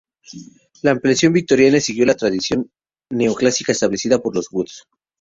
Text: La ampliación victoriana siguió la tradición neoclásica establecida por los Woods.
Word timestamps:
La 0.81 0.89
ampliación 0.89 1.31
victoriana 1.31 1.79
siguió 1.79 2.07
la 2.07 2.15
tradición 2.15 2.71
neoclásica 3.11 3.71
establecida 3.71 4.17
por 4.17 4.33
los 4.33 4.51
Woods. 4.51 4.85